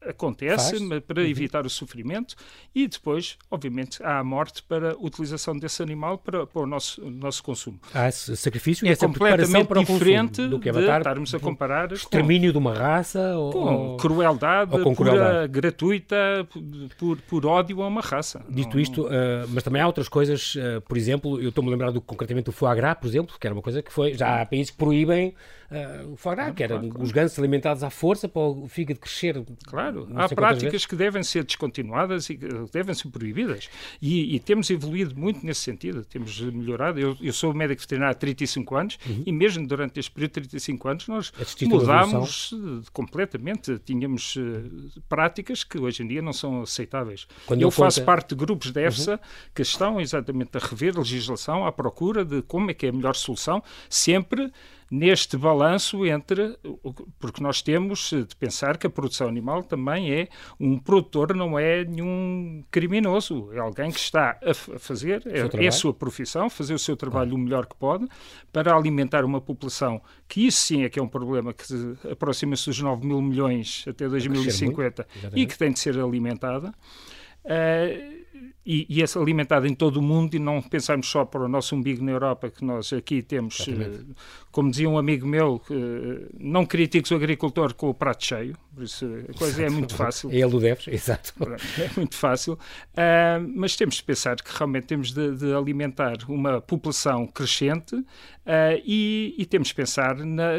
[0.07, 1.03] acontece Faz.
[1.03, 1.27] para uhum.
[1.27, 2.35] evitar o sofrimento
[2.73, 7.03] e depois, obviamente, há a morte para a utilização desse animal para, para o nosso,
[7.09, 7.79] nosso consumo.
[7.93, 11.91] Há esse sacrifício é essa completamente para diferente do que é de estarmos a comparar
[11.91, 15.47] extermínio com, de uma raça ou, com crueldade ou com crueldade.
[15.47, 16.15] gratuita
[16.97, 18.43] por, por ódio a uma raça.
[18.49, 19.09] Dito não, isto, uh,
[19.49, 22.51] mas também há outras coisas, uh, por exemplo, eu estou-me a lembrar do, concretamente do
[22.51, 25.33] foie gras, por exemplo, que era uma coisa que foi, já há países que proíbem
[25.71, 28.67] uh, o foie gras, ah, que era claro, os gansos alimentados à força para o
[28.67, 29.43] fígado crescer.
[29.65, 32.37] Claro, há práticas que devem ser descontinuadas e
[32.71, 33.69] devem ser proibidas.
[34.01, 36.99] E, e, temos evoluído muito nesse sentido, temos melhorado.
[36.99, 39.23] Eu, eu sou médico veterinário há 35 anos uhum.
[39.25, 42.53] e mesmo durante este período de 35 anos nós mudámos
[42.93, 43.79] completamente.
[43.79, 47.27] Tínhamos uh, práticas que hoje em dia não são aceitáveis.
[47.45, 48.05] Quando eu faço conta...
[48.05, 49.19] parte de grupos da EFSA uhum.
[49.53, 52.93] que estão exatamente a rever a legislação à procura de como é que é a
[52.93, 54.51] melhor solução, sempre
[54.89, 56.57] neste balanço entre.
[57.19, 60.27] Porque nós temos de pensar que a produção animal também é.
[60.59, 65.71] Um produtor não é nenhum criminoso, é alguém que está a, fazer, é, é, a
[65.71, 67.41] sua profissão, fazer o seu trabalho claro.
[67.41, 68.07] o melhor que pode
[68.51, 71.63] para alimentar uma população que isso sim é que é um problema que
[72.09, 76.73] aproxima-se dos 9 mil milhões até 2050 e que tem de ser alimentada.
[77.43, 78.24] Uh,
[78.65, 81.75] e, e essa alimentada em todo o mundo e não pensarmos só para o nosso
[81.75, 84.15] umbigo na Europa, que nós aqui temos, uh,
[84.51, 88.83] como dizia um amigo meu, uh, não critiques o agricultor com o prato cheio, por
[88.83, 90.31] isso a coisa é muito fácil.
[90.31, 91.33] É ele o deves, exato.
[91.77, 96.59] É muito fácil, uh, mas temos de pensar que realmente temos de, de alimentar uma
[96.59, 98.03] população crescente
[98.85, 100.51] e, e, temos de pensar, na,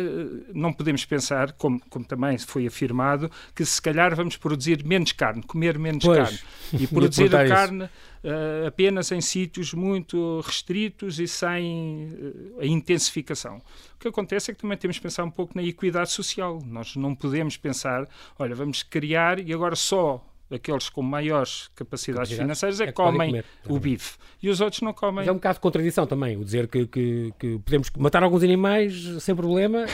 [0.53, 5.41] não podemos pensar, como, como também foi afirmado, que se calhar vamos produzir menos carne,
[5.45, 6.39] comer menos pois, carne.
[6.73, 7.89] E produzir a carne
[8.27, 13.59] uh, apenas em sítios muito restritos e sem uh, a intensificação.
[13.95, 16.61] O que acontece é que também temos que pensar um pouco na equidade social.
[16.67, 18.09] Nós não podemos pensar,
[18.39, 23.31] olha, vamos criar e agora só aqueles com maiores capacidades financeiras é, é que comem
[23.31, 25.17] comer, o bife e os outros não comem.
[25.17, 28.43] Mas é um bocado de contradição também, o dizer que, que, que podemos matar alguns
[28.43, 29.87] animais sem problema.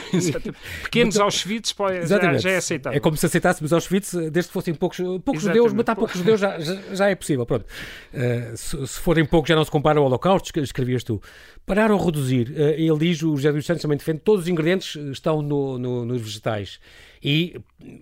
[0.83, 2.97] Pequenos Auschwitz pode, já, já, é aceitável.
[2.97, 6.59] É como se aceitássemos Auschwitz desde que fossem poucos, poucos judeus, matar poucos judeus já,
[6.59, 7.47] já, já, é possível.
[7.47, 7.65] Pronto.
[8.13, 11.21] Uh, se, se, forem poucos já não se compara ao Holocausto, escrevias tu.
[11.65, 12.51] Parar ou reduzir?
[12.51, 16.05] Uh, ele diz, o José dos Santos também defende, todos os ingredientes estão no, no,
[16.05, 16.81] nos vegetais.
[17.25, 17.55] E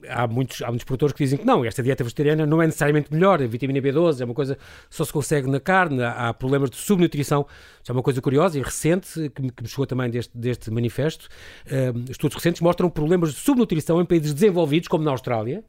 [0.09, 3.12] há muitos, há muitos produtores que dizem que não, esta dieta vegetariana não é necessariamente
[3.12, 4.57] melhor, a vitamina B12 é uma coisa
[4.88, 7.46] só se consegue na carne, há problemas de subnutrição.
[7.83, 10.70] Isso é uma coisa curiosa e recente, que me, que me chegou também deste, deste
[10.70, 11.29] manifesto.
[11.66, 15.62] Uh, estudos recentes mostram problemas de subnutrição em países desenvolvidos, como na Austrália,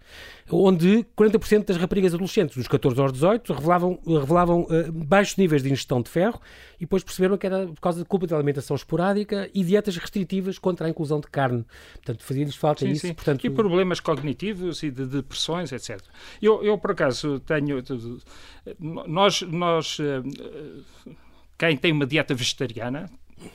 [0.50, 5.70] onde 40% das raparigas adolescentes, dos 14 aos 18, revelavam, revelavam uh, baixos níveis de
[5.70, 6.40] ingestão de ferro
[6.82, 10.58] e depois perceberam que era por causa de culpa de alimentação esporádica e dietas restritivas
[10.58, 11.64] contra a inclusão de carne.
[11.94, 13.06] Portanto, fazia-lhes falta sim, isso.
[13.06, 13.14] Sim.
[13.14, 13.46] Portanto...
[13.46, 16.02] E problemas cognitivos e de depressões, etc.
[16.42, 17.84] Eu, eu por acaso, tenho...
[18.80, 19.44] Nós...
[19.44, 21.14] nós eh,
[21.56, 23.08] quem tem uma dieta vegetariana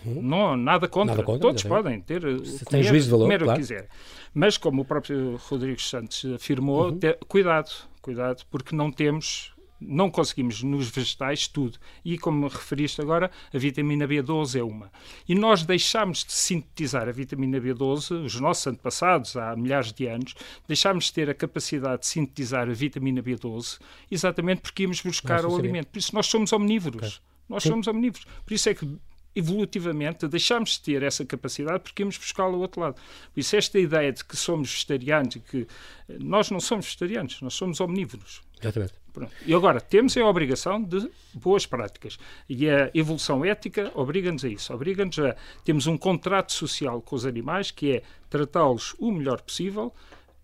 [0.05, 0.21] Uhum.
[0.21, 1.15] Não, nada contra.
[1.15, 2.21] Nada contra Todos podem ter.
[2.45, 3.53] Se comer, tem juízo de valor, comer claro.
[3.53, 3.89] o que quiser.
[4.35, 6.99] Mas, como o próprio Rodrigo Santos afirmou, uhum.
[6.99, 7.71] ter, cuidado,
[8.03, 9.55] cuidado, porque não temos
[9.87, 11.79] não conseguimos nos vegetais tudo.
[12.05, 14.91] E como referiste agora, a vitamina B12 é uma.
[15.29, 20.35] E nós deixámos de sintetizar a vitamina B12, os nossos antepassados, há milhares de anos,
[20.67, 23.79] deixámos de ter a capacidade de sintetizar a vitamina B12
[24.11, 25.89] exatamente porque íamos buscar o alimento.
[25.89, 27.17] Por isso nós somos omnívoros.
[27.17, 27.37] Okay.
[27.49, 28.27] Nós somos omnívoros.
[28.45, 28.99] Por isso é que
[29.37, 32.95] evolutivamente deixámos de ter essa capacidade porque íamos buscá-la ao outro lado.
[32.95, 35.67] Por isso, esta ideia de que somos vegetarianos e que
[36.09, 38.41] eh, nós não somos vegetarianos, nós somos omnívoros.
[38.61, 38.95] Exatamente.
[39.13, 39.33] Pronto.
[39.47, 42.19] E agora, temos a obrigação de boas práticas.
[42.49, 44.75] E a evolução ética obriga-nos a isso.
[44.75, 45.37] Obriga-nos a.
[45.65, 49.95] Temos um contrato social com os animais que é tratá-los o melhor possível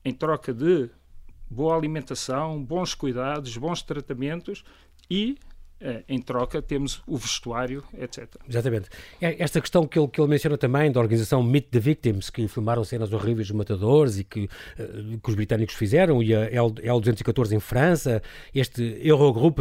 [0.05, 0.91] em troca de
[1.51, 4.65] boa alimentação, bons cuidados, bons tratamentos
[5.11, 5.37] e
[6.09, 8.29] em troca temos o vestuário, etc.
[8.49, 8.89] Exatamente.
[9.21, 12.85] Esta questão que ele, que ele menciona também da organização Meet the Victims, que filmaram
[12.85, 17.61] cenas horríveis dos matadores e que, eh, que os britânicos fizeram, e a L214 em
[17.61, 18.23] França,
[18.55, 19.59] este Eurogroup,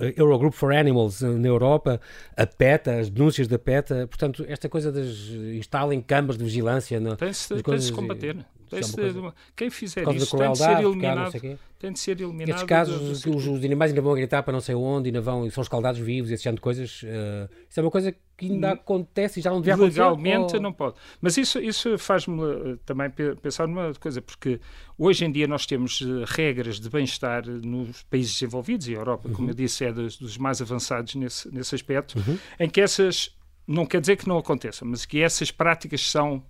[0.00, 2.00] eh, Eurogroup for Animals na Europa,
[2.36, 7.00] a PETA, as denúncias da PETA, portanto, esta coisa das instalem câmaras de vigilância.
[7.16, 8.36] Tem-se tem de combater.
[8.68, 9.34] Coisa...
[9.56, 11.32] Quem fizer isso tem de ser eliminado.
[11.78, 12.56] Tem de ser eliminado.
[12.56, 15.62] Estes casos, os, os, animais ainda vão gritar para não sei onde, ainda vão, são
[15.62, 17.02] escaldados vivos, esse tipo de coisas.
[17.02, 18.72] Uh, isso é uma coisa que ainda hum.
[18.72, 20.00] acontece e já não devia acontecer.
[20.00, 20.62] Legalmente ou...
[20.62, 20.96] não pode.
[21.20, 24.60] Mas isso, isso faz-me uh, também pensar numa coisa, porque
[24.98, 29.28] hoje em dia nós temos uh, regras de bem-estar nos países desenvolvidos, e a Europa,
[29.28, 29.34] uhum.
[29.34, 32.38] como eu disse, é dos, dos mais avançados nesse, nesse aspecto, uhum.
[32.58, 36.42] em que essas, não quer dizer que não aconteçam, mas que essas práticas são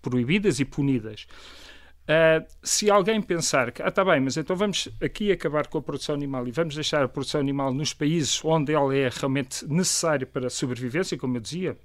[0.00, 1.26] proibidas e punidas.
[2.08, 5.82] Uh, se alguém pensar que, ah, está bem, mas então vamos aqui acabar com a
[5.82, 10.26] produção animal e vamos deixar a produção animal nos países onde ela é realmente necessária
[10.26, 11.76] para a sobrevivência, como eu dizia,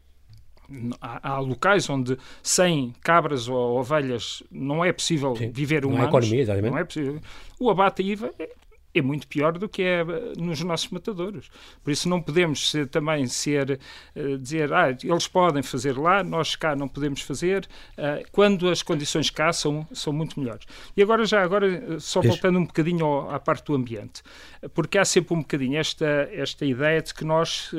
[1.01, 5.99] há, há locais onde sem cabras ou ovelhas não é possível Sim, viver humanos.
[5.99, 6.71] Não é economia, exatamente.
[6.71, 7.19] Não é possível.
[7.59, 8.49] O abate IVA é,
[8.93, 11.49] é muito pior do que é eh, nos nossos matadouros.
[11.83, 13.79] Por isso não podemos ser, também ser,
[14.15, 18.83] uh, dizer, ah, eles podem fazer lá, nós cá não podemos fazer, uh, quando as
[18.83, 20.65] condições cá são, são muito melhores.
[20.95, 24.21] E agora já, agora, só voltando um bocadinho ao, à parte do ambiente,
[24.73, 27.71] porque há sempre um bocadinho esta, esta ideia de que nós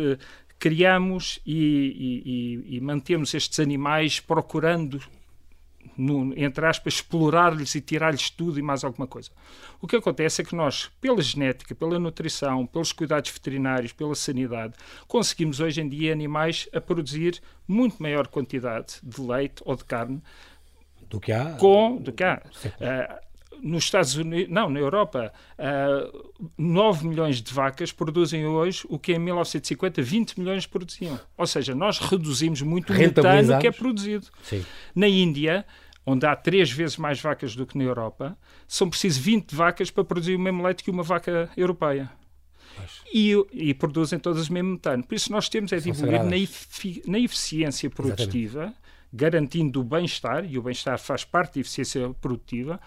[0.59, 5.01] criamos e, e, e, mantemos estes animais procurando
[5.97, 9.31] no, entre aspas, explorar-lhes e tirar-lhes tudo e mais alguma coisa.
[9.81, 14.75] O que acontece é que nós, pela genética, pela nutrição, pelos cuidados veterinários, pela sanidade,
[15.07, 20.23] conseguimos hoje em dia animais a produzir muito maior quantidade de leite ou de carne
[21.09, 21.53] do que há.
[21.53, 22.43] Com, do que há.
[22.45, 23.25] Uh,
[23.65, 25.63] nos Estados Unidos, não, na Europa, uh,
[26.39, 31.19] ah, 9 milhões de vacas produzem hoje o que em 1950 20 milhões produziam.
[31.37, 34.27] Ou seja, nós reduzimos muito o metano que é produzido.
[34.43, 34.65] Sim.
[34.95, 35.65] Na Índia,
[36.05, 38.37] onde há três vezes mais vacas do que na Europa,
[38.69, 42.11] são precisas 20 vacas para produzir o mesmo leite que uma vaca europeia.
[43.13, 45.05] E, e, produzem todas o mesmo metano.
[45.05, 46.31] Por isso nós temos é evoluir na,
[47.07, 48.77] na, eficiência produtiva, Exatamente.
[49.13, 52.81] garantindo o bem-estar, e o bem-estar faz parte da eficiência produtiva,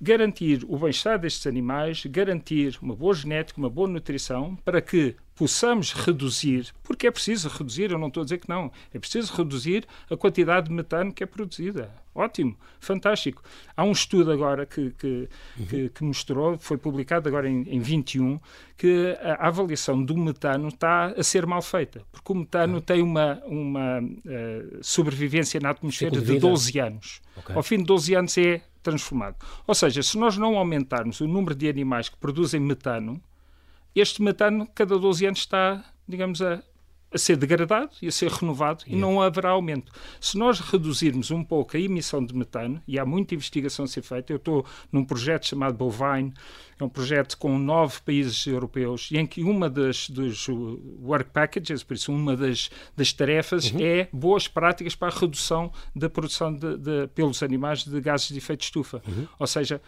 [0.00, 5.92] garantir o bem-estar destes animais, garantir uma boa genética, uma boa nutrição, para que possamos
[5.92, 9.86] reduzir, porque é preciso reduzir, eu não estou a dizer que não, é preciso reduzir
[10.10, 11.90] a quantidade de metano que é produzida.
[12.12, 13.40] Ótimo, fantástico.
[13.76, 15.66] Há um estudo agora que, que, uhum.
[15.66, 18.40] que, que mostrou, foi publicado agora em, em 21,
[18.76, 23.40] que a avaliação do metano está a ser mal feita, porque o metano tem uma,
[23.46, 27.20] uma uh, sobrevivência na atmosfera de 12 anos.
[27.36, 27.54] Okay.
[27.54, 29.36] Ao fim de 12 anos é transformado.
[29.66, 33.20] Ou seja, se nós não aumentarmos o número de animais que produzem metano,
[33.94, 36.62] este metano, cada 12 anos, está, digamos, a,
[37.12, 39.90] a ser degradado e a ser renovado e não haverá aumento.
[40.20, 44.02] Se nós reduzirmos um pouco a emissão de metano, e há muita investigação a ser
[44.02, 46.32] feita, eu estou num projeto chamado Bovine,
[46.78, 51.82] é um projeto com nove países europeus, e em que uma das dos work packages,
[51.82, 53.80] por isso uma das, das tarefas, uhum.
[53.80, 58.38] é boas práticas para a redução da produção de, de, pelos animais de gases de
[58.38, 59.02] efeito de estufa.
[59.06, 59.26] Uhum.
[59.38, 59.80] Ou seja,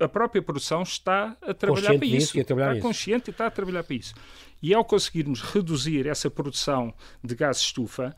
[0.00, 2.40] a própria produção está a trabalhar para isso.
[2.40, 2.86] A trabalhar está isso.
[2.86, 4.14] consciente e está a trabalhar para isso.
[4.62, 8.16] E ao conseguirmos reduzir essa produção de gás estufa,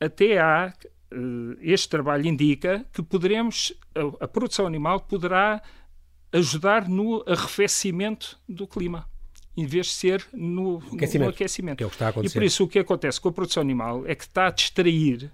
[0.00, 0.72] até há
[1.10, 1.16] eh,
[1.60, 5.62] este trabalho indica que poderemos a, a, produção animal poderá
[6.32, 9.08] ajudar no arrefecimento do clima
[9.56, 11.76] em vez de ser no aquecimento, no aquecimento.
[11.78, 12.36] Que é o que está a acontecer.
[12.36, 15.30] E por isso o que acontece com a produção animal é que está a distrair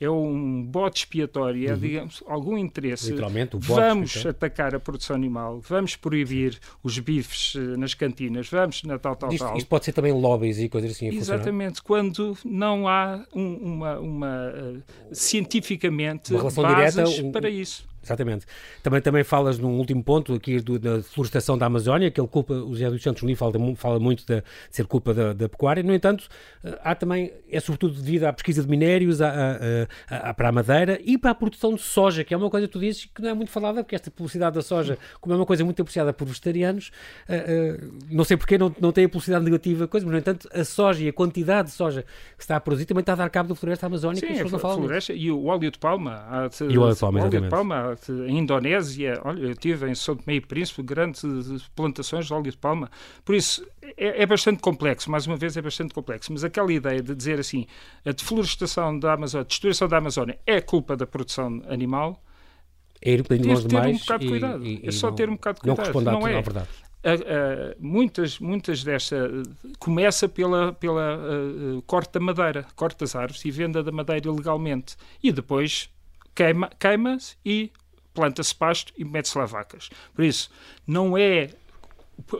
[0.00, 1.78] é um bote expiatório, é, uhum.
[1.78, 3.10] digamos, algum interesse.
[3.10, 8.48] Literalmente, o bote Vamos atacar a produção animal, vamos proibir os bifes eh, nas cantinas,
[8.48, 9.56] vamos na tal, tal, isto, tal.
[9.56, 11.08] Isto pode ser também lobbies e coisas assim.
[11.08, 14.82] Exatamente, quando não há um, uma, uma uh,
[15.12, 17.88] cientificamente uma bases direta, um, para isso.
[18.08, 18.46] Exatamente.
[18.82, 22.54] Também, também falas num último ponto aqui do, da florestação da Amazónia, que ele culpa,
[22.54, 25.82] o José dos Santos Unido fala, fala muito de, de, ser culpa da, da, pecuária.
[25.82, 26.26] No entanto,
[26.64, 29.30] eh, há também, é sobretudo devido à pesquisa de minérios, à,
[30.10, 32.66] à, à, para a madeira e para a produção de soja, que é uma coisa
[32.66, 35.36] que tu dizes que não é muito falada, porque esta publicidade da soja, como é
[35.36, 36.90] uma coisa muito apreciada por vegetarianos,
[37.28, 40.48] uh, uh, não sei porque não, não tem a publicidade negativa, coisa, mas no entanto,
[40.52, 42.04] a soja e a quantidade de soja
[42.36, 44.26] que está a produzir também está a dar cabo da floresta amazónica.
[44.26, 46.48] Sim, a floresta e o óleo de palma.
[46.68, 49.94] e o óleo de palma, o óleo de palma em Indonésia, olha, eu tive em
[49.94, 51.22] São Tomé e Príncipe grandes
[51.74, 52.90] plantações de óleo de palma.
[53.24, 57.02] Por isso, é, é, bastante complexo, mais uma vez é bastante complexo, mas aquela ideia
[57.02, 57.66] de dizer assim,
[58.04, 62.22] a deflorestação da Amazônia, a destruição da Amazónia é culpa da produção animal,
[63.00, 64.02] é ir bocadinho longe demais.
[64.02, 64.64] um cuidado.
[64.64, 66.04] E, e, é só não, ter um bocado de cuidado.
[66.04, 66.42] Não, não é.
[66.42, 66.68] verdade.
[67.78, 69.30] muitas, muitas desta
[69.78, 74.96] começa pela, pela uh, corte da madeira, corte das árvores e venda da madeira ilegalmente.
[75.22, 75.90] E depois
[76.34, 77.70] queima, queima-se e
[78.18, 79.88] planta-se pasto e mete-se lá vacas.
[80.12, 80.50] Por isso,
[80.84, 81.50] não é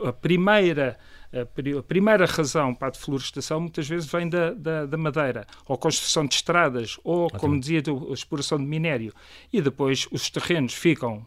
[0.03, 0.97] a primeira
[1.31, 6.25] a primeira razão para a deflorestação muitas vezes vem da, da, da madeira, ou construção
[6.25, 9.13] de estradas, ou, como dizia, a exploração de minério.
[9.53, 11.23] E depois os terrenos ficam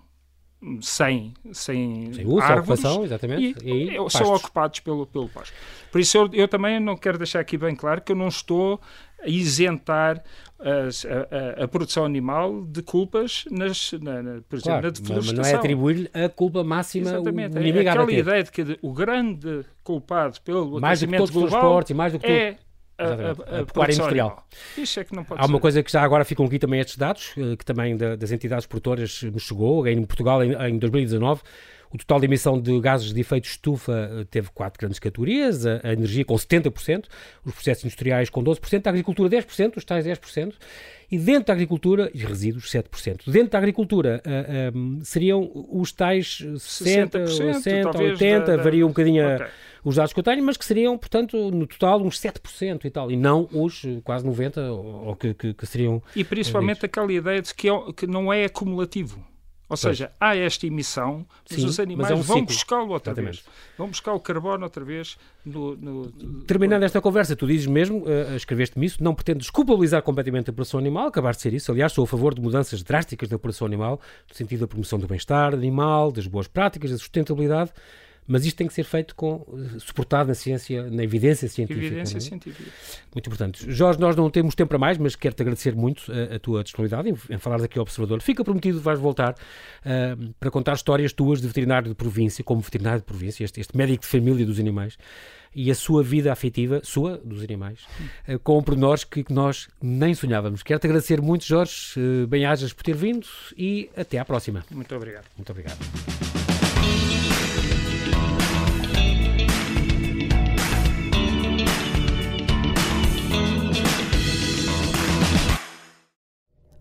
[0.80, 5.54] sem, sem, sem uso, árvores ocupação, exatamente, e, e são ocupados pelo, pelo pasto.
[5.92, 8.80] Por isso eu, eu, também não quero deixar aqui bem claro que eu não estou
[9.26, 10.22] isentar
[10.60, 15.16] a, a, a produção animal de culpas nas, na, na, por exemplo, claro, na deflorestação.
[15.16, 17.58] Mas não é atribuir-lhe a culpa máxima Exatamente.
[17.58, 22.12] O é, aquela ideia de que o grande culpado pelo mais aquecimento global e mais
[22.12, 22.58] do que é
[22.98, 24.46] a, a, a, pecuária industrial.
[24.76, 25.50] Isso é que não pode Há ser.
[25.50, 28.30] uma coisa que já agora ficam aqui também estes dados, eh, que também da, das
[28.30, 31.42] entidades produtoras nos chegou, em Portugal em, em 2019
[31.92, 35.80] o total de emissão de gases de efeito estufa eh, teve quatro grandes categorias, a,
[35.84, 37.04] a energia com 70%,
[37.44, 40.54] os processos industriais com 12%, a agricultura 10%, os tais 10%,
[41.10, 43.30] e dentro da agricultura, e resíduos 7%.
[43.30, 48.62] Dentro da agricultura uh, eh, um, eh, seriam os tais 60, 60 80, da, da...
[48.62, 49.46] varia um bocadinho okay.
[49.84, 53.10] os dados que eu tenho, mas que seriam, portanto, no total uns 7% e tal,
[53.10, 56.02] e não os quase 90% ou, que, que, que seriam...
[56.16, 59.31] E principalmente aquela ideia de que, é, que não é acumulativo.
[59.72, 63.12] Ou seja, há esta emissão, mas Sim, os animais mas é um vão buscá-lo outra
[63.12, 63.42] Exatamente.
[63.42, 63.44] vez.
[63.78, 65.16] Vão buscar o carbono outra vez.
[65.44, 66.12] No, no,
[66.42, 70.78] Terminando esta conversa, tu dizes mesmo, uh, escreveste-me isso, não pretendes culpabilizar completamente a operação
[70.78, 71.72] animal, acabaste de ser isso.
[71.72, 73.98] Aliás, sou a favor de mudanças drásticas da operação animal,
[74.28, 77.72] no sentido da promoção do bem-estar animal, das boas práticas, da sustentabilidade
[78.26, 79.44] mas isto tem que ser feito com
[79.78, 81.86] suportado na ciência, na evidência científica.
[81.86, 82.20] Evidência é?
[82.20, 82.70] científica.
[83.12, 83.70] Muito importante.
[83.70, 87.10] Jorge, nós não temos tempo para mais, mas quero-te agradecer muito a, a tua disponibilidade
[87.10, 88.20] em, em, falar daqui ao Observador.
[88.22, 93.00] Fica prometido, vais voltar uh, para contar histórias tuas de veterinário de província, como veterinário
[93.00, 94.96] de província, este, este médico de família dos animais
[95.54, 97.80] e a sua vida afetiva, sua, dos animais,
[98.28, 100.62] uh, com pormenores que, que nós nem sonhávamos.
[100.62, 101.98] Quero-te agradecer muito, Jorge,
[102.28, 104.64] bem-ajas por ter vindo e até à próxima.
[104.70, 105.26] Muito obrigado.
[105.36, 106.21] Muito obrigado.